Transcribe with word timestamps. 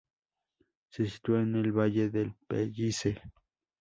Se 0.89 1.05
sitúa 1.05 1.43
en 1.43 1.57
el 1.57 1.71
valle 1.77 2.09
del 2.09 2.33
Pellice. 2.47 3.21